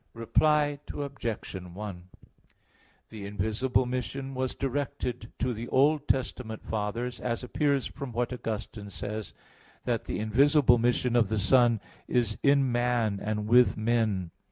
[0.15, 1.53] Reply Obj.
[1.53, 2.03] 1:
[3.09, 8.89] The invisible mission was directed to the Old Testament Fathers, as appears from what Augustine
[8.89, 9.41] says (De Trin.
[9.45, 14.31] iv, 20), that the invisible mission of the Son "is in man and with men.